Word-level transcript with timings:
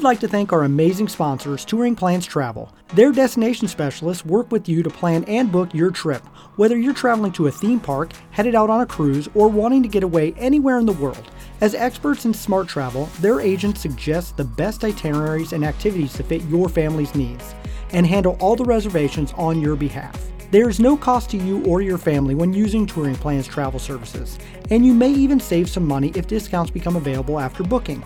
would 0.00 0.04
like 0.04 0.20
to 0.20 0.28
thank 0.28 0.50
our 0.50 0.64
amazing 0.64 1.08
sponsors, 1.08 1.62
Touring 1.62 1.94
Plans 1.94 2.24
Travel. 2.24 2.74
Their 2.94 3.12
destination 3.12 3.68
specialists 3.68 4.24
work 4.24 4.50
with 4.50 4.66
you 4.66 4.82
to 4.82 4.88
plan 4.88 5.24
and 5.24 5.52
book 5.52 5.74
your 5.74 5.90
trip, 5.90 6.26
whether 6.56 6.78
you're 6.78 6.94
traveling 6.94 7.32
to 7.32 7.48
a 7.48 7.50
theme 7.50 7.78
park, 7.78 8.12
headed 8.30 8.54
out 8.54 8.70
on 8.70 8.80
a 8.80 8.86
cruise, 8.86 9.28
or 9.34 9.48
wanting 9.48 9.82
to 9.82 9.90
get 9.90 10.02
away 10.02 10.32
anywhere 10.38 10.78
in 10.78 10.86
the 10.86 10.94
world. 10.94 11.30
As 11.60 11.74
experts 11.74 12.24
in 12.24 12.32
smart 12.32 12.66
travel, 12.66 13.10
their 13.20 13.42
agents 13.42 13.82
suggest 13.82 14.38
the 14.38 14.44
best 14.44 14.84
itineraries 14.84 15.52
and 15.52 15.66
activities 15.66 16.14
to 16.14 16.22
fit 16.22 16.44
your 16.44 16.70
family's 16.70 17.14
needs 17.14 17.54
and 17.92 18.06
handle 18.06 18.38
all 18.40 18.56
the 18.56 18.64
reservations 18.64 19.34
on 19.36 19.60
your 19.60 19.76
behalf. 19.76 20.30
There 20.50 20.70
is 20.70 20.80
no 20.80 20.96
cost 20.96 21.28
to 21.32 21.36
you 21.36 21.62
or 21.66 21.82
your 21.82 21.98
family 21.98 22.34
when 22.34 22.54
using 22.54 22.86
Touring 22.86 23.16
Plans 23.16 23.46
travel 23.46 23.78
services, 23.78 24.38
and 24.70 24.86
you 24.86 24.94
may 24.94 25.10
even 25.10 25.38
save 25.38 25.68
some 25.68 25.86
money 25.86 26.10
if 26.14 26.26
discounts 26.26 26.70
become 26.70 26.96
available 26.96 27.38
after 27.38 27.62
booking. 27.62 28.02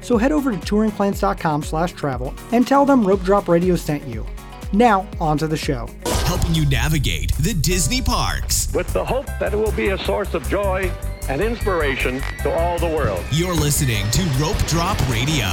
So 0.00 0.16
head 0.16 0.32
over 0.32 0.50
to 0.50 0.56
touringplans.com 0.56 1.62
slash 1.62 1.92
travel 1.92 2.34
and 2.52 2.66
tell 2.66 2.84
them 2.84 3.06
Rope 3.06 3.22
Drop 3.22 3.48
Radio 3.48 3.76
sent 3.76 4.06
you. 4.06 4.26
Now, 4.72 5.08
on 5.20 5.38
to 5.38 5.46
the 5.46 5.56
show. 5.56 5.88
Helping 6.26 6.54
you 6.54 6.66
navigate 6.66 7.32
the 7.38 7.54
Disney 7.54 8.02
parks. 8.02 8.72
With 8.74 8.92
the 8.92 9.04
hope 9.04 9.26
that 9.40 9.54
it 9.54 9.56
will 9.56 9.72
be 9.72 9.88
a 9.88 9.98
source 9.98 10.34
of 10.34 10.46
joy 10.48 10.92
and 11.28 11.40
inspiration 11.40 12.20
to 12.42 12.52
all 12.52 12.78
the 12.78 12.86
world. 12.86 13.24
You're 13.30 13.54
listening 13.54 14.10
to 14.10 14.22
Rope 14.40 14.58
Drop 14.66 14.98
Radio. 15.08 15.46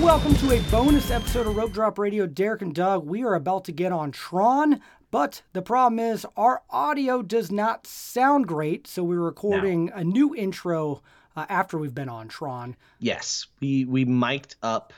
Welcome 0.00 0.34
to 0.36 0.52
a 0.52 0.62
bonus 0.70 1.10
episode 1.10 1.46
of 1.46 1.56
Rope 1.56 1.72
Drop 1.72 1.98
Radio. 1.98 2.26
Derek 2.26 2.62
and 2.62 2.74
Doug, 2.74 3.06
we 3.06 3.22
are 3.22 3.34
about 3.34 3.64
to 3.64 3.72
get 3.72 3.92
on 3.92 4.12
Tron, 4.12 4.80
but 5.10 5.42
the 5.52 5.62
problem 5.62 5.98
is 5.98 6.24
our 6.36 6.62
audio 6.70 7.22
does 7.22 7.50
not 7.50 7.86
sound 7.86 8.46
great, 8.46 8.86
so 8.86 9.02
we're 9.02 9.20
recording 9.20 9.86
no. 9.86 9.92
a 9.94 10.04
new 10.04 10.34
intro 10.34 11.02
uh, 11.40 11.46
after 11.48 11.78
we've 11.78 11.94
been 11.94 12.08
on 12.08 12.28
Tron. 12.28 12.76
Yes, 12.98 13.46
we 13.60 13.84
we 13.84 14.04
mic'd 14.04 14.56
up 14.62 14.92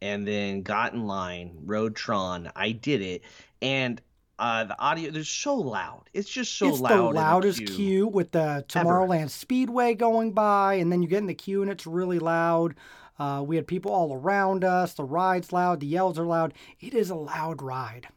and 0.00 0.26
then 0.26 0.62
got 0.62 0.92
in 0.92 1.06
line, 1.06 1.56
rode 1.64 1.96
Tron. 1.96 2.50
I 2.54 2.72
did 2.72 3.00
it, 3.00 3.22
and 3.62 4.00
uh, 4.38 4.64
the 4.64 4.78
audio 4.80 5.10
they're 5.10 5.24
so 5.24 5.56
loud. 5.56 6.10
It's 6.12 6.28
just 6.28 6.56
so 6.56 6.68
it's 6.68 6.80
loud. 6.80 6.92
It's 6.92 7.14
the 7.14 7.20
loudest 7.20 7.58
queue. 7.58 7.66
queue. 7.66 8.06
with 8.08 8.32
the 8.32 8.64
Tomorrowland 8.68 9.20
Ever. 9.20 9.28
Speedway 9.28 9.94
going 9.94 10.32
by, 10.32 10.74
and 10.74 10.90
then 10.90 11.02
you 11.02 11.08
get 11.08 11.18
in 11.18 11.26
the 11.26 11.34
queue 11.34 11.62
and 11.62 11.70
it's 11.70 11.86
really 11.86 12.18
loud. 12.18 12.74
Uh, 13.18 13.44
we 13.46 13.54
had 13.54 13.66
people 13.66 13.92
all 13.92 14.12
around 14.12 14.64
us. 14.64 14.94
The 14.94 15.04
ride's 15.04 15.52
loud. 15.52 15.78
The 15.78 15.86
yells 15.86 16.18
are 16.18 16.26
loud. 16.26 16.52
It 16.80 16.94
is 16.94 17.10
a 17.10 17.14
loud 17.14 17.62
ride. 17.62 18.08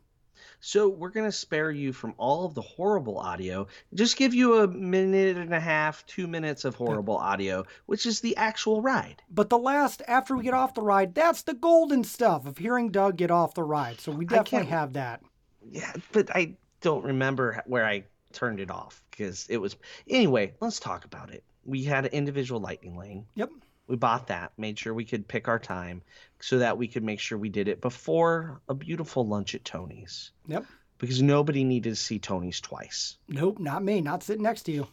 So 0.60 0.90
we're 0.90 1.10
going 1.10 1.28
to 1.28 1.32
spare 1.32 1.72
you 1.72 1.94
from 1.94 2.14
all 2.18 2.46
of 2.46 2.54
the 2.54 2.62
horrible 2.62 3.20
audio. 3.20 3.68
Just 3.94 4.18
give 4.18 4.34
you 4.34 4.62
a 4.62 4.68
minute 4.68 5.38
and 5.38 5.54
a 5.54 5.60
half, 5.60 6.06
two 6.08 6.28
minutes 6.28 6.66
of 6.66 6.76
horrible 6.76 7.18
audio, 7.18 7.66
which 7.86 8.06
is 8.06 8.22
the 8.22 8.36
actual 8.38 8.82
ride. 8.82 9.22
But 9.30 9.50
the 9.50 9.58
last, 9.58 10.02
after 10.08 10.36
we 10.36 10.44
get 10.44 10.54
off 10.54 10.74
the 10.74 10.82
ride, 10.82 11.14
that's 11.14 11.44
the 11.44 11.54
golden 11.54 12.04
stuff 12.04 12.46
of 12.48 12.58
hearing 12.58 12.90
Doug 12.90 13.18
get 13.18 13.32
off 13.32 13.54
the 13.54 13.64
ride. 13.64 14.02
So 14.02 14.12
we 14.12 14.26
definitely 14.26 14.68
have 14.68 14.94
that. 14.94 15.22
Yeah, 15.70 15.94
but 16.12 16.36
I 16.36 16.56
don't 16.82 17.06
remember 17.06 17.64
where 17.66 17.86
I 17.86 18.06
turned 18.34 18.60
it 18.60 18.72
off 18.72 19.04
because 19.12 19.48
it 19.50 19.58
was. 19.58 19.76
Anyway, 20.10 20.54
let's 20.60 20.80
talk 20.80 21.06
about 21.06 21.32
it. 21.32 21.44
We 21.66 21.84
had 21.84 22.06
an 22.06 22.12
individual 22.14 22.62
lightning 22.62 22.98
lane. 22.98 23.26
Yep. 23.36 23.50
We 23.88 23.96
bought 23.96 24.28
that, 24.28 24.52
made 24.58 24.78
sure 24.78 24.94
we 24.94 25.06
could 25.06 25.28
pick 25.28 25.48
our 25.48 25.60
time 25.60 26.02
so 26.40 26.60
that 26.60 26.78
we 26.78 26.88
could 26.88 27.04
make 27.04 27.20
sure 27.20 27.38
we 27.38 27.50
did 27.50 27.68
it 27.68 27.82
before 27.82 28.62
a 28.68 28.74
beautiful 28.74 29.26
lunch 29.26 29.56
at 29.56 29.64
Tony's. 29.64 30.32
Yep. 30.48 30.66
Because 30.98 31.22
nobody 31.22 31.64
needed 31.64 31.92
to 31.92 31.96
see 31.96 32.20
Tony's 32.20 32.60
twice. 32.60 33.18
Nope, 33.28 33.60
not 33.60 33.84
me. 33.84 34.02
Not 34.02 34.24
sitting 34.24 34.44
next 34.44 34.64
to 34.64 34.72
you. 34.72 34.88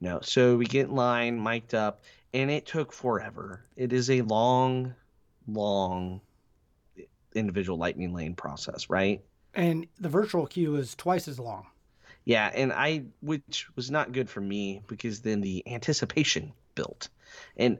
No. 0.00 0.20
So 0.22 0.56
we 0.56 0.66
get 0.66 0.88
in 0.88 0.94
line, 0.94 1.42
mic'd 1.42 1.74
up, 1.74 2.02
and 2.32 2.50
it 2.50 2.66
took 2.66 2.92
forever. 2.92 3.64
It 3.76 3.92
is 3.92 4.10
a 4.10 4.22
long, 4.22 4.94
long 5.46 6.20
individual 7.34 7.78
lightning 7.78 8.14
lane 8.14 8.34
process, 8.34 8.88
right? 8.88 9.22
And 9.54 9.86
the 9.98 10.08
virtual 10.08 10.46
queue 10.46 10.76
is 10.76 10.94
twice 10.94 11.28
as 11.28 11.38
long. 11.38 11.66
Yeah, 12.24 12.50
and 12.54 12.72
I 12.72 13.04
which 13.22 13.66
was 13.74 13.90
not 13.90 14.12
good 14.12 14.28
for 14.28 14.40
me 14.40 14.82
because 14.86 15.20
then 15.20 15.40
the 15.40 15.66
anticipation 15.66 16.52
built. 16.74 17.08
And 17.56 17.78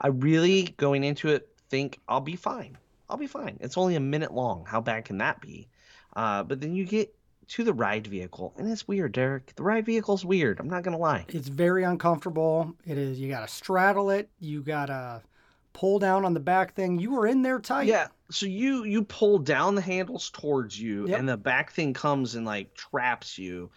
I 0.00 0.08
really 0.08 0.74
going 0.76 1.04
into 1.04 1.28
it 1.28 1.48
think 1.70 1.98
I'll 2.08 2.20
be 2.20 2.36
fine. 2.36 2.78
I'll 3.08 3.16
be 3.16 3.26
fine. 3.26 3.58
It's 3.60 3.78
only 3.78 3.96
a 3.96 4.00
minute 4.00 4.32
long. 4.32 4.64
How 4.66 4.80
bad 4.80 5.04
can 5.04 5.18
that 5.18 5.40
be? 5.40 5.68
Uh, 6.14 6.42
but 6.42 6.60
then 6.60 6.74
you 6.74 6.84
get 6.84 7.14
to 7.48 7.64
the 7.64 7.72
ride 7.72 8.06
vehicle, 8.06 8.52
and 8.58 8.70
it's 8.70 8.86
weird, 8.86 9.12
Derek. 9.12 9.54
The 9.56 9.62
ride 9.62 9.86
vehicle's 9.86 10.24
weird. 10.24 10.60
I'm 10.60 10.68
not 10.68 10.82
gonna 10.82 10.98
lie. 10.98 11.24
It's 11.28 11.48
very 11.48 11.84
uncomfortable. 11.84 12.74
It 12.86 12.98
is. 12.98 13.18
You 13.18 13.28
gotta 13.28 13.48
straddle 13.48 14.10
it. 14.10 14.28
You 14.38 14.62
gotta 14.62 15.22
pull 15.72 15.98
down 15.98 16.24
on 16.24 16.34
the 16.34 16.40
back 16.40 16.74
thing. 16.74 16.98
You 16.98 17.12
were 17.12 17.26
in 17.26 17.42
there 17.42 17.58
tight. 17.58 17.86
Yeah. 17.86 18.08
So 18.30 18.46
you 18.46 18.84
you 18.84 19.04
pull 19.04 19.38
down 19.38 19.74
the 19.74 19.80
handles 19.80 20.30
towards 20.30 20.78
you, 20.78 21.08
yep. 21.08 21.18
and 21.18 21.28
the 21.28 21.38
back 21.38 21.72
thing 21.72 21.94
comes 21.94 22.34
and 22.34 22.44
like 22.44 22.74
traps 22.74 23.38
you. 23.38 23.70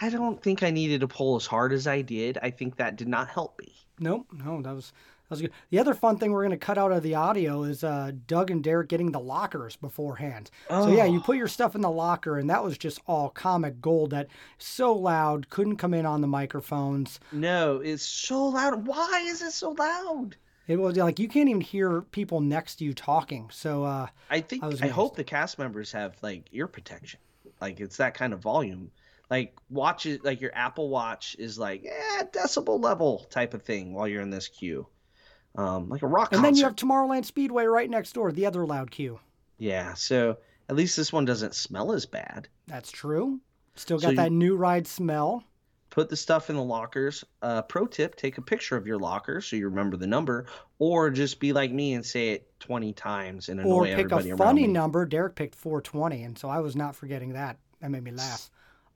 I 0.00 0.08
don't 0.08 0.42
think 0.42 0.62
I 0.62 0.70
needed 0.70 1.02
to 1.02 1.08
pull 1.08 1.36
as 1.36 1.44
hard 1.44 1.74
as 1.74 1.86
I 1.86 2.00
did. 2.00 2.38
I 2.42 2.48
think 2.48 2.76
that 2.76 2.96
did 2.96 3.08
not 3.08 3.28
help 3.28 3.58
me. 3.58 3.74
Nope. 3.98 4.26
No, 4.32 4.62
that 4.62 4.74
was 4.74 4.94
was 5.30 5.40
good. 5.40 5.52
The 5.70 5.78
other 5.78 5.94
fun 5.94 6.18
thing 6.18 6.32
we're 6.32 6.42
going 6.42 6.50
to 6.50 6.56
cut 6.56 6.78
out 6.78 6.92
of 6.92 7.02
the 7.02 7.14
audio 7.14 7.62
is 7.62 7.84
uh, 7.84 8.12
Doug 8.26 8.50
and 8.50 8.62
Derek 8.62 8.88
getting 8.88 9.12
the 9.12 9.20
lockers 9.20 9.76
beforehand. 9.76 10.50
Oh. 10.68 10.86
So 10.86 10.92
yeah, 10.92 11.04
you 11.04 11.20
put 11.20 11.36
your 11.36 11.48
stuff 11.48 11.74
in 11.74 11.80
the 11.80 11.90
locker, 11.90 12.38
and 12.38 12.50
that 12.50 12.62
was 12.62 12.76
just 12.76 13.00
all 13.06 13.28
comic 13.30 13.80
gold. 13.80 14.10
That 14.10 14.28
so 14.58 14.92
loud, 14.92 15.48
couldn't 15.48 15.76
come 15.76 15.94
in 15.94 16.06
on 16.06 16.20
the 16.20 16.26
microphones. 16.26 17.20
No, 17.32 17.76
it's 17.76 18.02
so 18.02 18.46
loud. 18.46 18.86
Why 18.86 19.24
is 19.26 19.42
it 19.42 19.52
so 19.52 19.70
loud? 19.70 20.36
It 20.66 20.78
was 20.78 20.96
like 20.96 21.18
you 21.18 21.28
can't 21.28 21.48
even 21.48 21.60
hear 21.60 22.02
people 22.02 22.40
next 22.40 22.76
to 22.76 22.84
you 22.84 22.94
talking. 22.94 23.48
So 23.52 23.84
uh, 23.84 24.06
I 24.30 24.40
think 24.40 24.62
I, 24.64 24.72
I 24.82 24.88
hope 24.88 25.16
the 25.16 25.24
cast 25.24 25.58
members 25.58 25.92
have 25.92 26.16
like 26.22 26.46
ear 26.52 26.66
protection. 26.66 27.20
Like 27.60 27.80
it's 27.80 27.96
that 27.96 28.14
kind 28.14 28.32
of 28.32 28.40
volume 28.40 28.90
like 29.30 29.56
watch 29.70 30.06
it 30.06 30.24
like 30.24 30.40
your 30.40 30.50
apple 30.54 30.88
watch 30.88 31.36
is 31.38 31.58
like 31.58 31.84
yeah 31.84 32.22
decibel 32.32 32.82
level 32.82 33.26
type 33.30 33.54
of 33.54 33.62
thing 33.62 33.94
while 33.94 34.08
you're 34.08 34.22
in 34.22 34.30
this 34.30 34.48
queue 34.48 34.86
um, 35.56 35.88
like 35.88 36.02
a 36.02 36.06
rock. 36.06 36.32
And 36.32 36.42
concert. 36.42 36.46
then 36.46 36.56
you 36.56 36.64
have 36.64 36.76
Tomorrowland 36.76 37.24
Speedway 37.24 37.64
right 37.64 37.88
next 37.88 38.12
door, 38.12 38.32
the 38.32 38.46
other 38.46 38.66
loud 38.66 38.90
queue. 38.90 39.20
Yeah, 39.58 39.94
so 39.94 40.38
at 40.68 40.76
least 40.76 40.96
this 40.96 41.12
one 41.12 41.24
doesn't 41.24 41.54
smell 41.54 41.92
as 41.92 42.06
bad. 42.06 42.48
That's 42.66 42.90
true. 42.90 43.40
Still 43.74 43.98
got 43.98 44.10
so 44.10 44.16
that 44.16 44.32
new 44.32 44.56
ride 44.56 44.86
smell. 44.86 45.44
Put 45.90 46.08
the 46.08 46.16
stuff 46.16 46.50
in 46.50 46.56
the 46.56 46.62
lockers. 46.62 47.24
Uh, 47.42 47.62
pro 47.62 47.86
tip: 47.86 48.14
take 48.14 48.38
a 48.38 48.42
picture 48.42 48.76
of 48.76 48.86
your 48.86 48.98
locker 48.98 49.40
so 49.40 49.56
you 49.56 49.68
remember 49.68 49.96
the 49.96 50.06
number, 50.06 50.46
or 50.78 51.10
just 51.10 51.40
be 51.40 51.52
like 51.52 51.72
me 51.72 51.94
and 51.94 52.06
say 52.06 52.30
it 52.30 52.60
twenty 52.60 52.92
times 52.92 53.48
and 53.48 53.58
annoy 53.58 53.70
or 53.70 53.84
pick 53.86 53.92
everybody 53.92 54.30
a 54.30 54.36
funny 54.36 54.66
number. 54.66 55.04
Derek 55.04 55.34
picked 55.34 55.56
four 55.56 55.80
twenty, 55.80 56.22
and 56.22 56.38
so 56.38 56.48
I 56.48 56.60
was 56.60 56.76
not 56.76 56.94
forgetting 56.94 57.32
that. 57.32 57.58
That 57.80 57.90
made 57.90 58.04
me 58.04 58.12
laugh 58.12 58.50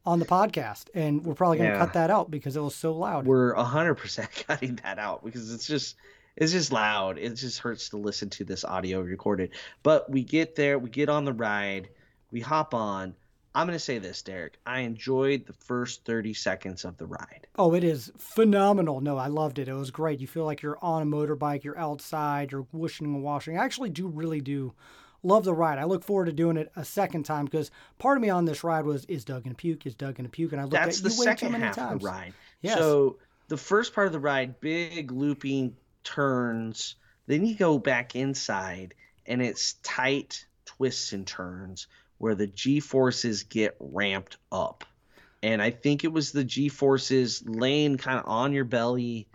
on 0.06 0.18
the 0.18 0.26
podcast, 0.26 0.84
and 0.94 1.24
we're 1.24 1.34
probably 1.34 1.58
going 1.58 1.70
to 1.70 1.76
yeah. 1.76 1.84
cut 1.84 1.94
that 1.94 2.10
out 2.10 2.30
because 2.30 2.56
it 2.56 2.60
was 2.60 2.74
so 2.74 2.92
loud. 2.92 3.26
We're 3.26 3.54
hundred 3.54 3.94
percent 3.96 4.30
cutting 4.46 4.78
that 4.84 4.98
out 4.98 5.24
because 5.24 5.52
it's 5.52 5.66
just 5.66 5.96
it's 6.36 6.52
just 6.52 6.72
loud. 6.72 7.18
It 7.18 7.34
just 7.34 7.60
hurts 7.60 7.90
to 7.90 7.96
listen 7.96 8.30
to 8.30 8.44
this 8.44 8.64
audio 8.64 9.00
recorded. 9.00 9.50
But 9.82 10.10
we 10.10 10.22
get 10.22 10.56
there, 10.56 10.78
we 10.78 10.90
get 10.90 11.08
on 11.08 11.24
the 11.24 11.32
ride, 11.32 11.88
we 12.30 12.40
hop 12.40 12.74
on. 12.74 13.14
I'm 13.56 13.68
going 13.68 13.76
to 13.76 13.84
say 13.84 13.98
this, 13.98 14.20
Derek. 14.22 14.58
I 14.66 14.80
enjoyed 14.80 15.46
the 15.46 15.52
first 15.52 16.04
30 16.04 16.34
seconds 16.34 16.84
of 16.84 16.96
the 16.96 17.06
ride. 17.06 17.46
Oh, 17.56 17.74
it 17.74 17.84
is 17.84 18.10
phenomenal. 18.18 19.00
No, 19.00 19.16
I 19.16 19.28
loved 19.28 19.60
it. 19.60 19.68
It 19.68 19.74
was 19.74 19.92
great. 19.92 20.18
You 20.18 20.26
feel 20.26 20.44
like 20.44 20.60
you're 20.60 20.78
on 20.82 21.02
a 21.02 21.06
motorbike, 21.06 21.62
you're 21.62 21.78
outside, 21.78 22.50
you're 22.50 22.66
wishing 22.72 23.06
and 23.06 23.22
washing. 23.22 23.56
I 23.56 23.64
actually 23.64 23.90
do 23.90 24.08
really 24.08 24.40
do 24.40 24.72
love 25.22 25.44
the 25.44 25.54
ride. 25.54 25.78
I 25.78 25.84
look 25.84 26.02
forward 26.02 26.26
to 26.26 26.32
doing 26.32 26.56
it 26.56 26.72
a 26.74 26.84
second 26.84 27.24
time 27.24 27.44
because 27.44 27.70
part 27.98 28.16
of 28.16 28.22
me 28.22 28.28
on 28.28 28.44
this 28.44 28.64
ride 28.64 28.84
was 28.84 29.04
is 29.06 29.24
Doug 29.24 29.44
gonna 29.44 29.54
puke? 29.54 29.86
Is 29.86 29.94
Doug 29.94 30.16
gonna 30.16 30.28
puke? 30.28 30.50
And 30.50 30.60
I 30.60 30.64
looked 30.64 30.74
That's 30.74 30.98
at 30.98 31.04
the 31.04 31.10
second 31.10 31.54
half 31.54 31.76
times. 31.76 31.94
of 31.94 32.00
the 32.00 32.06
ride. 32.06 32.34
Yes. 32.60 32.76
So 32.76 33.18
the 33.48 33.56
first 33.56 33.94
part 33.94 34.08
of 34.08 34.12
the 34.12 34.20
ride, 34.20 34.60
big 34.60 35.12
looping 35.12 35.76
turns. 36.04 36.94
Then 37.26 37.44
you 37.44 37.56
go 37.56 37.78
back 37.78 38.14
inside, 38.14 38.94
and 39.26 39.42
it's 39.42 39.74
tight 39.82 40.44
twists 40.64 41.12
and 41.12 41.26
turns 41.26 41.86
where 42.18 42.34
the 42.34 42.46
G 42.46 42.80
forces 42.80 43.42
get 43.42 43.76
ramped 43.80 44.36
up. 44.52 44.84
And 45.42 45.60
I 45.60 45.70
think 45.70 46.04
it 46.04 46.12
was 46.12 46.32
the 46.32 46.44
G 46.44 46.68
forces 46.68 47.42
laying 47.46 47.96
kind 47.96 48.18
of 48.18 48.26
on 48.26 48.52
your 48.52 48.64
belly. 48.64 49.26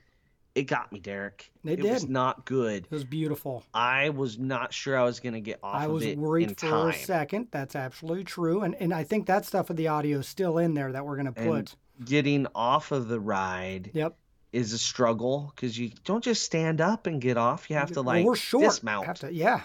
It 0.56 0.64
got 0.64 0.92
me, 0.92 1.00
Derek. 1.00 1.52
They 1.64 1.74
it 1.74 1.82
did. 1.82 1.94
was 1.94 2.08
not 2.08 2.46
good. 2.46 2.86
It 2.86 2.92
was 2.92 3.04
beautiful. 3.04 3.64
I 3.74 4.10
was 4.10 4.40
not 4.40 4.74
sure 4.74 4.98
I 4.98 5.04
was 5.04 5.20
going 5.20 5.34
to 5.34 5.40
get 5.40 5.60
off 5.62 5.76
I 5.76 5.88
was 5.88 6.06
worried 6.16 6.50
for 6.60 6.68
time. 6.68 6.90
a 6.90 6.94
second. 6.94 7.50
That's 7.52 7.76
absolutely 7.76 8.24
true. 8.24 8.62
And 8.62 8.76
and 8.76 8.94
I 8.94 9.04
think 9.04 9.28
that 9.28 9.46
stuff 9.46 9.70
of 9.70 9.76
the 9.76 9.88
audio 9.88 10.20
is 10.20 10.28
still 10.28 10.58
in 10.58 10.74
there 10.74 10.92
that 10.92 11.06
we're 11.06 11.16
going 11.16 11.28
to 11.28 11.32
put. 11.32 11.46
And 11.46 11.76
getting 12.06 12.48
off 12.56 12.92
of 12.92 13.08
the 13.08 13.20
ride. 13.20 13.92
Yep 13.94 14.16
is 14.52 14.74
a 14.74 14.78
struggle 14.78 15.52
because 15.56 15.78
you 15.78 15.92
don't 16.06 16.24
just 16.24 16.44
stand 16.44 16.82
up 16.82 17.08
and 17.08 17.22
get 17.22 17.38
off. 17.38 17.70
You 17.70 17.76
have 17.76 17.92
to 17.94 18.02
like 18.02 18.24
well, 18.24 18.32
we're 18.32 18.36
short. 18.36 18.66
dismount. 18.66 19.18
To, 19.18 19.34
yeah. 19.34 19.62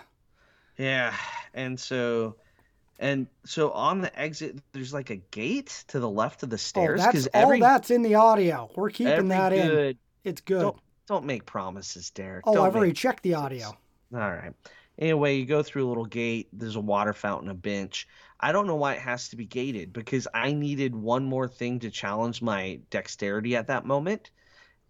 Yeah, 0.77 1.15
and 1.55 1.79
so 1.79 2.37
and 2.99 3.27
so 3.45 3.71
on 3.71 4.01
the 4.01 4.19
exit, 4.19 4.59
there's 4.73 4.93
like 4.93 5.11
a 5.11 5.17
gate 5.17 5.85
to 5.89 6.01
the 6.01 6.09
left 6.09 6.43
of 6.43 6.51
the 6.51 6.55
oh, 6.55 6.59
stairs. 6.59 7.01
Oh, 7.03 7.11
that's 7.13 7.29
every, 7.33 7.61
all 7.61 7.69
that's 7.69 7.91
in 7.91 8.03
the 8.03 8.15
audio. 8.15 8.71
We're 8.75 8.91
keeping 8.91 9.29
that 9.29 9.51
good, 9.51 9.91
in. 9.91 9.99
It's 10.25 10.41
good. 10.41 10.61
Don't, 10.61 10.77
don't, 11.07 11.25
make 11.25 11.45
promises, 11.47 12.11
Derek. 12.11 12.47
Oh, 12.47 12.55
don't 12.55 12.67
I've 12.67 12.77
already 12.77 12.93
checked 12.93 13.23
the 13.23 13.35
audio. 13.35 13.67
All 14.13 14.21
right. 14.21 14.53
Anyway, 14.99 15.37
you 15.37 15.45
go 15.45 15.63
through 15.63 15.87
a 15.87 15.89
little 15.89 16.05
gate. 16.05 16.49
There's 16.53 16.77
a 16.77 16.81
water 16.81 17.13
fountain, 17.13 17.49
a 17.49 17.55
bench. 17.55 18.07
I 18.39 18.53
don't 18.53 18.67
know 18.67 18.77
why 18.77 18.95
it 18.95 19.01
has 19.01 19.29
to 19.31 19.37
be 19.37 19.45
gated 19.45 19.93
because 19.93 20.29
I 20.33 20.53
needed 20.53 20.95
one 20.95 21.25
more 21.25 21.49
thing 21.49 21.81
to 21.81 21.91
challenge 21.91 22.43
my 22.43 22.79
dexterity 22.91 23.57
at 23.57 23.67
that 23.69 23.85
moment. 23.85 24.31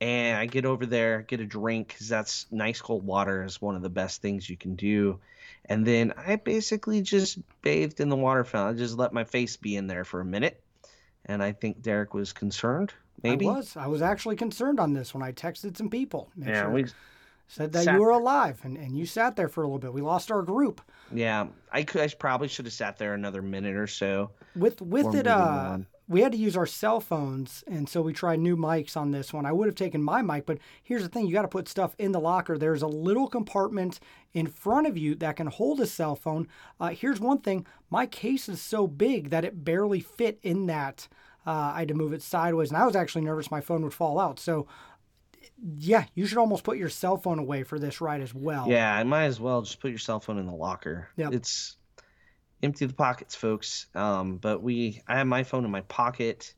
And 0.04 0.36
I 0.36 0.44
get 0.44 0.66
over 0.66 0.84
there, 0.84 1.22
get 1.22 1.40
a 1.40 1.46
drink 1.46 1.88
because 1.88 2.10
that's 2.10 2.44
nice 2.50 2.78
cold 2.78 3.06
water 3.06 3.42
is 3.42 3.62
one 3.62 3.74
of 3.74 3.80
the 3.80 3.88
best 3.88 4.20
things 4.20 4.50
you 4.50 4.56
can 4.56 4.74
do. 4.74 5.18
And 5.64 5.86
then 5.86 6.12
I 6.14 6.36
basically 6.36 7.00
just 7.00 7.38
bathed 7.62 8.00
in 8.00 8.10
the 8.10 8.16
water 8.16 8.44
fountain. 8.44 8.76
I 8.76 8.78
just 8.78 8.98
let 8.98 9.14
my 9.14 9.24
face 9.24 9.56
be 9.56 9.76
in 9.76 9.86
there 9.86 10.04
for 10.04 10.20
a 10.20 10.24
minute. 10.24 10.62
And 11.24 11.42
I 11.42 11.52
think 11.52 11.80
Derek 11.80 12.12
was 12.12 12.34
concerned. 12.34 12.92
Maybe 13.22 13.48
I 13.48 13.52
was. 13.52 13.78
I 13.78 13.86
was 13.86 14.02
actually 14.02 14.36
concerned 14.36 14.78
on 14.78 14.92
this 14.92 15.14
when 15.14 15.22
I 15.22 15.32
texted 15.32 15.74
some 15.78 15.88
people. 15.88 16.30
yeah, 16.36 16.64
sure. 16.64 16.70
we 16.70 16.84
said 17.48 17.72
that 17.72 17.90
you 17.90 17.98
were 17.98 18.10
alive 18.10 18.60
and, 18.62 18.76
and 18.76 18.94
you 18.94 19.06
sat 19.06 19.36
there 19.36 19.48
for 19.48 19.62
a 19.62 19.66
little 19.66 19.78
bit. 19.78 19.94
We 19.94 20.02
lost 20.02 20.30
our 20.30 20.42
group. 20.42 20.82
Yeah, 21.14 21.46
I 21.72 21.82
could. 21.82 22.02
I 22.02 22.08
probably 22.08 22.48
should 22.48 22.66
have 22.66 22.74
sat 22.74 22.98
there 22.98 23.14
another 23.14 23.40
minute 23.40 23.76
or 23.76 23.86
so. 23.86 24.32
With 24.54 24.82
with 24.82 25.14
it, 25.14 25.26
uh, 25.26 25.78
we 26.06 26.20
had 26.20 26.32
to 26.32 26.38
use 26.38 26.56
our 26.56 26.66
cell 26.66 27.00
phones, 27.00 27.64
and 27.66 27.88
so 27.88 28.02
we 28.02 28.12
tried 28.12 28.40
new 28.40 28.56
mics 28.56 28.96
on 28.96 29.10
this 29.10 29.32
one. 29.32 29.46
I 29.46 29.52
would 29.52 29.66
have 29.66 29.74
taken 29.74 30.02
my 30.02 30.22
mic, 30.22 30.44
but 30.44 30.58
here's 30.82 31.02
the 31.02 31.08
thing: 31.08 31.26
you 31.26 31.32
got 31.32 31.42
to 31.42 31.48
put 31.48 31.68
stuff 31.68 31.94
in 31.98 32.12
the 32.12 32.20
locker. 32.20 32.58
There's 32.58 32.82
a 32.82 32.86
little 32.86 33.28
compartment 33.28 34.00
in 34.32 34.46
front 34.46 34.86
of 34.86 34.98
you 34.98 35.14
that 35.16 35.36
can 35.36 35.46
hold 35.46 35.80
a 35.80 35.86
cell 35.86 36.14
phone. 36.14 36.48
Uh, 36.78 36.88
here's 36.88 37.20
one 37.20 37.38
thing: 37.38 37.66
my 37.90 38.06
case 38.06 38.48
is 38.48 38.60
so 38.60 38.86
big 38.86 39.30
that 39.30 39.44
it 39.44 39.64
barely 39.64 40.00
fit 40.00 40.38
in 40.42 40.66
that. 40.66 41.08
Uh, 41.46 41.72
I 41.74 41.80
had 41.80 41.88
to 41.88 41.94
move 41.94 42.12
it 42.12 42.22
sideways, 42.22 42.70
and 42.70 42.78
I 42.78 42.86
was 42.86 42.96
actually 42.96 43.24
nervous 43.24 43.50
my 43.50 43.60
phone 43.60 43.82
would 43.82 43.94
fall 43.94 44.18
out. 44.18 44.38
So 44.38 44.66
yeah, 45.78 46.04
you 46.14 46.26
should 46.26 46.38
almost 46.38 46.64
put 46.64 46.78
your 46.78 46.88
cell 46.88 47.16
phone 47.16 47.38
away 47.38 47.62
for 47.62 47.78
this 47.78 48.00
ride 48.00 48.20
as 48.20 48.34
well. 48.34 48.68
Yeah, 48.68 48.94
I 48.94 49.04
might 49.04 49.24
as 49.24 49.40
well 49.40 49.62
just 49.62 49.80
put 49.80 49.90
your 49.90 49.98
cell 49.98 50.20
phone 50.20 50.38
in 50.38 50.46
the 50.46 50.54
locker. 50.54 51.08
Yeah, 51.16 51.30
it's 51.32 51.76
empty 52.64 52.86
the 52.86 52.94
pockets, 52.94 53.34
folks. 53.34 53.86
Um, 53.94 54.38
but 54.38 54.62
we, 54.62 55.02
I 55.06 55.18
have 55.18 55.26
my 55.26 55.44
phone 55.44 55.64
in 55.64 55.70
my 55.70 55.82
pocket, 55.82 56.54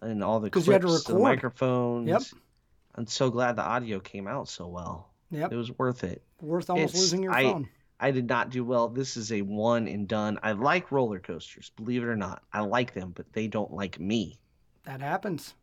and 0.00 0.24
all 0.24 0.40
the 0.40 0.50
clips, 0.50 0.66
you 0.66 0.72
had 0.72 0.82
to 0.82 0.88
record. 0.88 1.14
the 1.14 1.18
microphones. 1.18 2.08
Yep. 2.08 2.22
I'm 2.94 3.06
so 3.06 3.30
glad 3.30 3.56
the 3.56 3.62
audio 3.62 4.00
came 4.00 4.26
out 4.26 4.48
so 4.48 4.66
well. 4.66 5.10
Yep. 5.30 5.52
It 5.52 5.56
was 5.56 5.70
worth 5.78 6.04
it. 6.04 6.22
Worth 6.40 6.70
almost 6.70 6.94
it's, 6.94 7.02
losing 7.02 7.22
your 7.22 7.32
I, 7.32 7.44
phone. 7.44 7.68
I 8.00 8.10
did 8.10 8.28
not 8.28 8.50
do 8.50 8.64
well. 8.64 8.88
This 8.88 9.16
is 9.16 9.30
a 9.30 9.42
one 9.42 9.86
and 9.86 10.08
done. 10.08 10.38
I 10.42 10.52
like 10.52 10.90
roller 10.90 11.20
coasters, 11.20 11.70
believe 11.76 12.02
it 12.02 12.06
or 12.06 12.16
not. 12.16 12.42
I 12.52 12.60
like 12.60 12.94
them, 12.94 13.12
but 13.14 13.32
they 13.32 13.46
don't 13.46 13.72
like 13.72 14.00
me. 14.00 14.38
That 14.84 15.00
happens. 15.00 15.54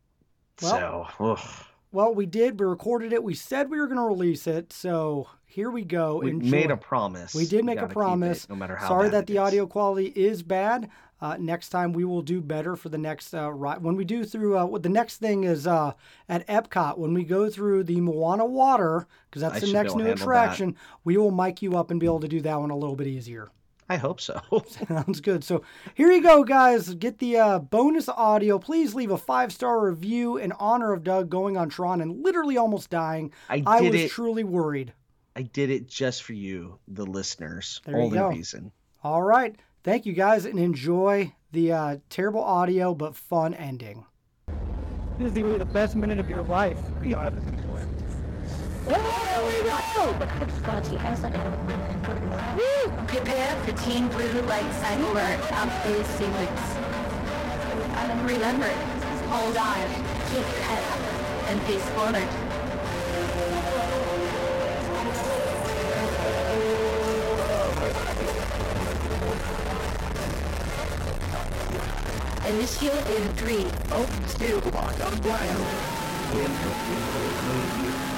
Well, 0.62 1.08
so, 1.18 1.24
ugh. 1.24 1.66
Well, 1.90 2.14
we 2.14 2.26
did. 2.26 2.60
We 2.60 2.66
recorded 2.66 3.12
it. 3.12 3.22
We 3.22 3.34
said 3.34 3.70
we 3.70 3.78
were 3.78 3.86
going 3.86 3.98
to 3.98 4.04
release 4.04 4.46
it. 4.46 4.72
So 4.72 5.28
here 5.46 5.70
we 5.70 5.82
go. 5.82 6.18
We 6.18 6.30
Enjoy. 6.30 6.50
made 6.50 6.70
a 6.70 6.76
promise. 6.76 7.34
We 7.34 7.46
did 7.46 7.64
make 7.64 7.80
a 7.80 7.88
promise. 7.88 8.44
It, 8.44 8.50
no 8.50 8.56
matter 8.56 8.76
how. 8.76 8.88
Sorry 8.88 9.08
that 9.08 9.26
the 9.26 9.34
is. 9.34 9.38
audio 9.38 9.66
quality 9.66 10.12
is 10.14 10.42
bad. 10.42 10.90
Uh, 11.20 11.36
next 11.40 11.70
time 11.70 11.92
we 11.92 12.04
will 12.04 12.22
do 12.22 12.40
better 12.40 12.76
for 12.76 12.90
the 12.90 12.98
next 12.98 13.34
uh, 13.34 13.50
ride. 13.50 13.82
When 13.82 13.96
we 13.96 14.04
do 14.04 14.24
through, 14.24 14.56
uh, 14.56 14.78
the 14.78 14.88
next 14.88 15.16
thing 15.16 15.44
is 15.44 15.66
uh, 15.66 15.92
at 16.28 16.46
Epcot 16.46 16.96
when 16.96 17.12
we 17.12 17.24
go 17.24 17.50
through 17.50 17.84
the 17.84 18.00
Moana 18.00 18.44
water 18.44 19.08
because 19.28 19.42
that's 19.42 19.56
I 19.56 19.66
the 19.66 19.72
next 19.72 19.96
new 19.96 20.06
attraction. 20.06 20.72
That. 20.72 20.80
We 21.04 21.16
will 21.16 21.32
mic 21.32 21.60
you 21.60 21.76
up 21.76 21.90
and 21.90 21.98
be 21.98 22.06
able 22.06 22.20
to 22.20 22.28
do 22.28 22.40
that 22.42 22.60
one 22.60 22.70
a 22.70 22.76
little 22.76 22.94
bit 22.94 23.08
easier. 23.08 23.48
I 23.88 23.96
hope 23.96 24.20
so. 24.20 24.40
Sounds 24.88 25.20
good. 25.20 25.42
So 25.44 25.62
here 25.94 26.10
you 26.10 26.22
go, 26.22 26.44
guys. 26.44 26.92
Get 26.94 27.18
the 27.18 27.38
uh, 27.38 27.58
bonus 27.58 28.08
audio. 28.08 28.58
Please 28.58 28.94
leave 28.94 29.10
a 29.10 29.18
five 29.18 29.52
star 29.52 29.80
review 29.80 30.36
in 30.36 30.52
honor 30.52 30.92
of 30.92 31.02
Doug 31.04 31.30
going 31.30 31.56
on 31.56 31.68
Tron 31.70 32.00
and 32.00 32.22
literally 32.22 32.56
almost 32.56 32.90
dying. 32.90 33.32
I, 33.48 33.62
I 33.66 33.80
was 33.80 33.94
it. 33.94 34.10
truly 34.10 34.44
worried. 34.44 34.92
I 35.34 35.42
did 35.42 35.70
it 35.70 35.88
just 35.88 36.24
for 36.24 36.32
you, 36.32 36.78
the 36.88 37.06
listeners. 37.06 37.80
There 37.84 37.96
Only 37.96 38.18
you 38.18 38.24
go. 38.24 38.28
reason. 38.28 38.72
All 39.02 39.22
right. 39.22 39.56
Thank 39.84 40.04
you 40.04 40.12
guys 40.12 40.44
and 40.44 40.58
enjoy 40.58 41.32
the 41.52 41.72
uh, 41.72 41.96
terrible 42.10 42.42
audio 42.42 42.94
but 42.94 43.16
fun 43.16 43.54
ending. 43.54 44.04
This 45.18 45.28
is 45.28 45.58
the 45.58 45.64
best 45.64 45.96
minute 45.96 46.18
of 46.18 46.28
your 46.28 46.42
life. 46.42 46.78
Prepare 53.06 53.54
for 53.64 53.72
Team 53.84 54.08
Blue 54.08 54.42
and 54.84 55.04
alert 55.04 55.40
of 55.52 55.72
phase 55.82 56.06
sequence. 56.06 56.60
And 57.96 58.26
remember, 58.26 58.70
hold 59.28 59.56
on, 59.58 59.88
keep 60.30 60.40
your 60.40 60.64
head 60.64 60.82
up, 60.92 61.00
and 61.50 61.60
face 61.62 61.88
forward. 61.90 62.28
Initiate 72.48 73.06
in 73.16 73.24
three, 73.34 73.66
oh, 73.92 74.06
two, 74.38 74.60
one, 74.70 74.94
First, 76.32 78.17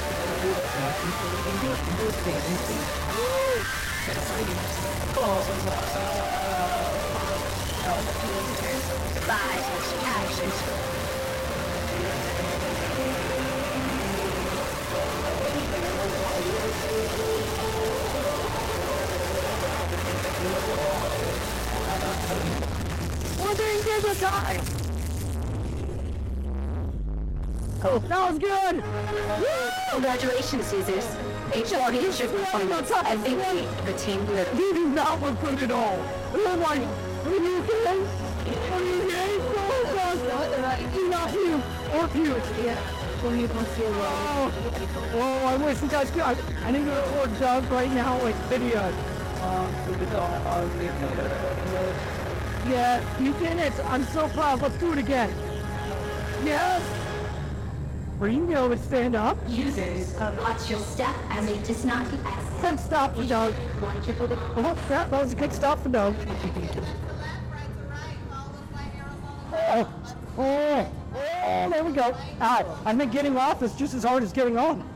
Wondering 23.39 23.81
did 23.83 24.01
the 24.01 24.15
time! 24.15 24.80
Oh, 27.83 27.97
that 27.97 28.29
was 28.29 28.37
good! 28.37 28.75
Woo! 28.75 29.69
Congratulations, 29.91 30.65
Caesars. 30.65 31.05
HRD 31.49 31.95
is 31.95 32.19
your 32.19 32.29
performance. 32.29 32.91
I 32.91 33.15
think 33.17 33.39
the 33.85 33.93
team 33.93 34.23
did. 34.27 34.47
You 34.55 34.73
do 34.73 34.89
not 34.89 35.19
look 35.19 35.41
good 35.41 35.63
at 35.63 35.71
all. 35.71 35.97
Oh 36.33 36.57
my... 36.57 36.77
Are 36.77 37.33
you 37.33 37.57
okay? 37.63 37.97
Are 38.71 38.83
you 38.83 39.01
okay? 39.01 39.37
Oh, 39.57 39.81
God! 39.95 40.17
Not 41.09 41.33
you! 41.33 41.61
Or 41.97 42.07
you! 42.15 42.35
Yeah. 42.63 42.77
Oh, 43.23 44.51
oh, 45.13 45.47
I 45.47 45.57
wish 45.57 45.81
you 45.81 45.87
guys 45.87 46.09
could. 46.11 46.21
I, 46.21 46.35
I 46.63 46.71
need 46.71 46.85
to 46.85 46.91
record 46.91 47.39
Doug 47.39 47.71
right 47.71 47.91
now 47.91 48.23
with 48.23 48.35
video. 48.49 48.79
Uh, 48.79 49.67
yeah, 52.67 53.19
you 53.19 53.33
did 53.33 53.57
it. 53.57 53.73
I'm 53.85 54.03
so 54.05 54.27
proud. 54.29 54.61
Let's 54.61 54.77
do 54.77 54.93
it 54.93 54.99
again. 54.99 55.33
Yes. 56.43 57.00
Ringo 58.21 58.69
would 58.69 58.79
stand 58.79 59.15
up. 59.15 59.35
Users, 59.47 60.13
watch 60.13 60.69
your 60.69 60.79
step 60.79 61.15
as 61.29 61.49
it 61.49 61.63
does 61.63 61.83
not 61.83 62.05
Good 62.61 62.79
stop 62.79 63.15
for 63.15 63.23
Doug. 63.23 63.55
Oh, 64.55 64.77
that 64.89 65.09
was 65.09 65.33
a 65.33 65.35
good 65.35 65.51
stop 65.51 65.81
for 65.81 65.89
Doug. 65.89 66.15
Oh, 69.51 69.93
oh. 70.37 70.91
Oh, 71.43 71.69
there 71.71 71.83
we 71.83 71.93
go. 71.93 72.15
Ah, 72.39 72.63
I 72.85 72.93
think 72.93 73.11
getting 73.11 73.35
off 73.35 73.63
is 73.63 73.73
just 73.73 73.95
as 73.95 74.03
hard 74.03 74.21
as 74.21 74.31
getting 74.31 74.55
on. 74.55 74.87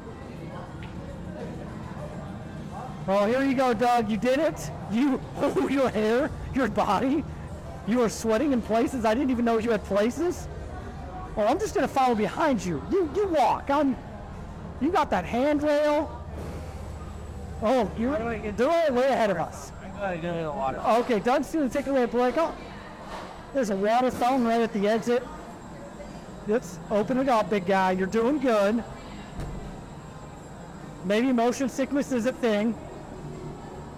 Oh, 3.08 3.25
here 3.25 3.44
you 3.44 3.55
go, 3.55 3.74
Doug. 3.74 4.08
You 4.08 4.17
did 4.17 4.38
it. 4.38 4.70
You, 4.91 5.20
oh, 5.38 5.67
your 5.67 5.89
hair, 5.89 6.29
your 6.53 6.67
body. 6.67 7.24
You 7.88 8.03
are 8.03 8.10
sweating 8.10 8.53
in 8.53 8.62
places. 8.62 9.03
I 9.03 9.15
didn't 9.15 9.32
even 9.32 9.46
know 9.46 9.58
you 9.58 9.72
had 9.72 9.84
places. 9.84 10.48
Well, 11.36 11.48
I'm 11.50 11.60
just 11.60 11.75
gonna 11.75 11.88
follow 11.88 12.15
behind 12.15 12.63
you. 12.63 12.82
You, 12.89 13.10
you 13.15 13.27
walk. 13.27 13.70
I'm. 13.70 13.96
You 14.80 14.92
got 14.92 15.10
that 15.10 15.25
handrail. 15.25 16.24
Oh, 17.62 17.89
you're, 17.98 18.18
they're 18.51 18.94
way 18.94 19.08
ahead 19.08 19.30
of 19.30 19.38
us. 19.38 19.72
Okay, 20.01 21.20
Doug's 21.20 21.51
gonna 21.51 21.70
take 21.70 21.88
away 21.88 22.04
a 22.04 22.08
break. 22.08 22.36
Oh, 22.38 22.54
there's 23.54 23.70
a 23.70 23.75
water 23.75 24.12
fountain 24.12 24.48
right 24.48 24.62
at 24.62 24.74
the 24.74 24.88
exit. 24.88 25.24
Let's 26.48 26.77
open 26.92 27.18
it 27.18 27.30
up, 27.30 27.50
big 27.50 27.65
guy. 27.65 27.92
You're 27.92 28.08
doing 28.08 28.39
good. 28.39 28.84
Maybe 31.06 31.32
motion 31.32 31.70
sickness 31.70 32.12
is 32.12 32.25
a 32.25 32.34
thing. 32.34 32.75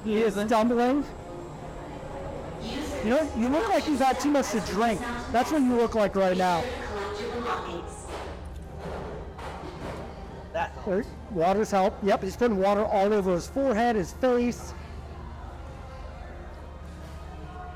He 0.04 0.22
is 0.22 0.36
stumbling. 0.36 1.04
You 3.04 3.10
know, 3.12 3.32
you 3.38 3.50
look 3.50 3.68
like 3.70 3.88
you've 3.88 4.00
had 4.00 4.20
too 4.20 4.32
much 4.32 4.52
to 4.52 4.60
drink. 4.62 5.02
That's 5.32 5.52
what 5.52 5.62
you 5.62 5.76
look 5.76 5.96
like 5.96 6.16
right 6.16 6.38
now. 6.38 6.64
That 10.54 10.72
There- 10.86 11.06
Water's 11.32 11.72
help. 11.72 11.94
Yep, 12.04 12.24
he's 12.24 12.36
putting 12.36 12.58
water 12.58 12.84
all 12.86 13.14
over 13.14 13.34
his 13.34 13.48
forehead, 13.48 13.96
his 13.96 14.14
face. 14.14 14.74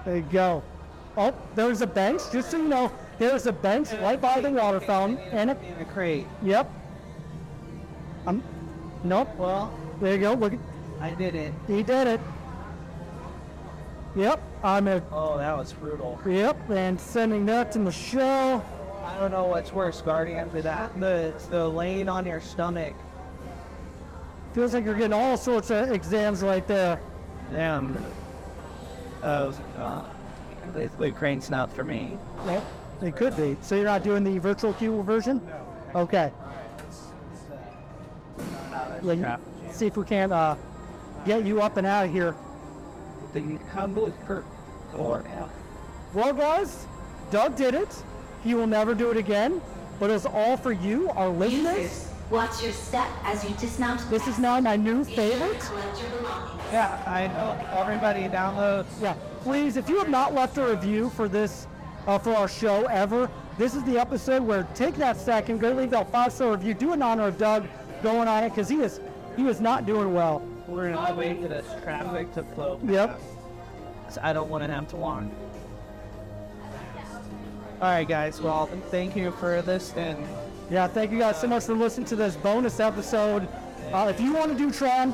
There 0.06 0.16
you 0.18 0.26
go. 0.32 0.64
Oh, 1.18 1.34
there's 1.56 1.82
a 1.82 1.88
bench. 1.88 2.22
Just 2.32 2.50
so 2.52 2.58
you 2.58 2.68
know, 2.68 2.92
there's 3.20 3.46
a 3.46 3.52
bench 3.52 3.92
right 4.02 4.20
by 4.20 4.40
the 4.42 4.50
water 4.50 4.80
fountain. 4.80 5.18
And 5.32 5.52
a, 5.52 5.58
In 5.62 5.82
a 5.82 5.86
crate. 5.86 6.26
yep. 6.42 6.72
Um, 8.26 8.42
nope. 9.04 9.30
Well, 9.38 9.72
There 10.00 10.14
you 10.16 10.20
go. 10.22 10.34
Look, 10.34 10.54
at- 10.54 10.60
I 11.02 11.12
did 11.12 11.36
it. 11.36 11.54
he 11.68 11.84
did 11.84 12.08
it. 12.08 12.20
Yep, 14.16 14.42
I'm 14.64 14.88
a, 14.88 15.02
Oh, 15.12 15.38
that 15.38 15.58
was 15.58 15.72
brutal. 15.74 16.20
yep, 16.28 16.58
and 16.70 17.00
sending 17.00 17.46
that 17.46 17.72
to 17.74 17.80
Michelle. 17.80 18.64
I 19.04 19.18
don't 19.20 19.32
know 19.32 19.46
what's 19.46 19.74
worse, 19.74 20.02
Guardian, 20.02 20.50
for 20.50 20.62
that. 20.62 21.00
The, 21.00 21.34
the 21.50 21.68
laying 21.68 22.08
on 22.08 22.26
your 22.26 22.42
stomach. 22.42 22.94
Feels 24.54 24.74
like 24.74 24.86
you're 24.86 24.96
getting 24.96 25.14
all 25.14 25.38
sorts 25.38 25.70
of 25.72 25.92
exams 25.92 26.42
right 26.42 26.68
there. 26.68 27.00
Damn. 27.52 28.04
Oh, 29.24 29.54
uh, 29.78 30.04
basically 30.74 31.12
crane 31.12 31.42
snout 31.42 31.72
for 31.72 31.84
me. 31.84 32.18
Yep, 32.46 32.64
it 33.02 33.16
could 33.16 33.38
be. 33.38 33.58
So 33.62 33.76
you're 33.76 33.86
not 33.86 34.04
doing 34.04 34.24
the 34.24 34.38
virtual 34.40 34.74
queue 34.74 35.02
version? 35.04 35.42
No. 35.94 36.02
Okay. 36.02 36.32
Let 39.02 39.40
see 39.72 39.88
if 39.88 39.98
we 39.98 40.06
can 40.06 40.32
uh, 40.32 40.56
get 41.26 41.46
you 41.46 41.62
up 41.62 41.78
and 41.78 41.88
out 41.88 42.06
of 42.06 42.12
here. 42.12 42.36
The 43.34 43.58
humble 43.74 44.12
per 44.26 44.44
or 44.96 45.24
Well, 46.14 46.34
guys, 46.34 46.86
Doug 47.32 47.56
did 47.56 47.74
it. 47.74 48.04
He 48.44 48.54
will 48.54 48.68
never 48.68 48.94
do 48.94 49.12
it 49.12 49.18
again. 49.18 49.62
But 50.00 50.10
it's 50.10 50.26
all 50.26 50.58
for 50.58 50.72
you, 50.72 51.10
our 51.12 51.30
listeners. 51.30 52.10
Watch 52.32 52.64
your 52.64 52.72
step 52.72 53.08
as 53.24 53.44
you 53.44 53.56
dismount. 53.58 54.10
This 54.10 54.26
is 54.28 54.40
now 54.40 54.60
my 54.62 54.76
new 54.76 55.04
Be 55.04 55.16
favorite. 55.16 55.60
collect. 55.60 56.00
Yeah, 56.72 57.04
I 57.06 57.28
know. 57.28 57.58
Everybody 57.78 58.22
download. 58.22 58.86
Yeah, 59.02 59.16
please, 59.42 59.76
if 59.76 59.90
you 59.90 60.00
have 60.00 60.10
not 60.10 60.34
left 60.34 60.58
a 60.58 60.66
review 60.66 61.10
for 61.10 61.28
this, 61.28 61.68
uh, 62.08 62.18
for 62.18 62.34
our 62.34 62.48
show 62.48 62.86
ever, 62.86 63.30
this 63.58 63.76
is 63.76 63.84
the 63.84 64.00
episode 64.00 64.42
where 64.42 64.64
take 64.74 64.96
that 64.96 65.18
second, 65.18 65.60
go 65.60 65.72
leave 65.72 65.92
that 65.92 66.10
five 66.12 66.32
star 66.32 66.52
review, 66.52 66.74
do 66.74 66.94
in 66.94 67.02
honor 67.02 67.28
of 67.28 67.38
Doug 67.38 67.68
going 68.02 68.28
on 68.28 68.46
it 68.46 68.50
because 68.50 68.70
he 68.70 68.82
is 68.82 69.02
he 69.36 69.48
is 69.48 69.60
not 69.60 69.86
doing 69.86 70.14
well. 70.14 70.42
We're 70.68 70.94
on 70.94 71.10
the 71.10 71.16
way 71.16 71.34
to 71.34 71.48
the 71.48 71.64
traffic 71.84 72.34
to 72.34 72.44
flow. 72.44 72.80
Yep. 72.84 73.20
So 74.10 74.22
I 74.24 74.34
don't 74.34 74.50
want 74.50 74.64
to 74.64 74.72
have 74.72 74.88
to 74.90 74.96
walk. 74.96 75.24
All 77.82 77.90
right, 77.90 78.08
guys. 78.08 78.40
Well, 78.42 78.68
thank 78.90 79.16
you 79.16 79.32
for 79.32 79.62
this, 79.62 79.94
and 79.96 80.18
Yeah, 80.70 80.88
thank 80.88 81.12
you 81.12 81.20
guys 81.20 81.40
so 81.42 81.48
much 81.48 81.64
for 81.66 81.74
listening 81.74 82.06
to 82.08 82.16
this 82.16 82.36
bonus 82.36 82.80
episode. 82.80 83.48
Uh, 83.92 84.08
if 84.14 84.22
you 84.22 84.34
want 84.34 84.52
to 84.52 84.58
do 84.58 84.72
Tron, 84.72 85.14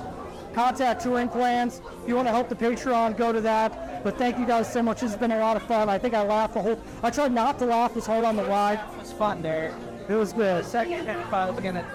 contact 0.53 1.01
Touring 1.01 1.29
Plans. 1.29 1.81
If 2.03 2.09
you 2.09 2.15
want 2.15 2.27
to 2.27 2.31
help 2.31 2.47
the 2.49 2.55
Patreon, 2.55 3.17
go 3.17 3.31
to 3.31 3.41
that. 3.41 4.03
But 4.03 4.17
thank 4.17 4.37
you 4.37 4.45
guys 4.45 4.71
so 4.71 4.83
much. 4.83 5.01
This 5.01 5.11
has 5.11 5.19
been 5.19 5.31
a 5.31 5.39
lot 5.39 5.55
of 5.57 5.63
fun. 5.63 5.89
I 5.89 5.97
think 5.97 6.13
I 6.13 6.21
laughed 6.23 6.53
the 6.53 6.61
whole. 6.61 6.79
I 7.01 7.09
tried 7.09 7.31
not 7.31 7.57
to 7.59 7.65
laugh 7.65 7.95
as 7.97 8.05
hard 8.05 8.23
on 8.25 8.35
the 8.35 8.43
ride. 8.43 8.79
it 8.93 8.99
was 8.99 9.13
fun 9.13 9.41
there. 9.41 9.73
It 10.09 10.13
was 10.15 10.31
good. 10.33 10.63
Second 10.65 11.05
half, 11.07 11.33
I 11.33 11.49
was 11.49 11.59
gonna 11.63 11.85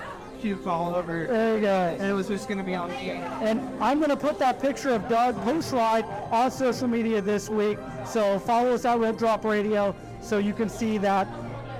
puke 0.40 0.66
all 0.66 0.94
over, 0.96 1.26
There 1.28 1.54
you 1.54 1.60
go. 1.60 1.68
and 2.00 2.02
it 2.02 2.12
was 2.12 2.26
just 2.26 2.48
gonna 2.48 2.64
be 2.64 2.74
on 2.74 2.90
me. 2.90 3.10
And 3.10 3.60
I'm 3.80 3.98
going 3.98 4.10
to 4.10 4.16
put 4.16 4.40
that 4.40 4.60
picture 4.60 4.90
of 4.90 5.08
Doug 5.08 5.40
post 5.44 5.72
ride 5.72 6.04
on 6.32 6.50
social 6.50 6.88
media 6.88 7.22
this 7.22 7.48
week. 7.48 7.78
So 8.04 8.40
follow 8.40 8.72
us 8.74 8.84
at 8.84 8.98
Rope 8.98 9.18
Drop 9.18 9.44
Radio 9.44 9.94
so 10.22 10.38
you 10.38 10.54
can 10.54 10.68
see 10.68 10.98
that 10.98 11.28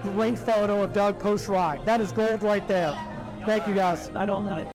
great 0.02 0.38
photo 0.38 0.82
of 0.82 0.92
Doug 0.92 1.18
post 1.18 1.48
ride. 1.48 1.84
That 1.86 2.00
is 2.00 2.12
gold 2.12 2.42
right 2.42 2.66
there. 2.66 2.92
Thank 3.46 3.66
you 3.66 3.74
guys. 3.74 4.10
I 4.14 4.26
don't 4.26 4.44
know. 4.44 4.66